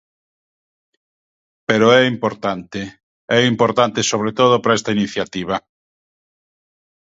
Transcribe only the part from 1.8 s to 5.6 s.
é importante, é importante sobre todo para esta iniciativa.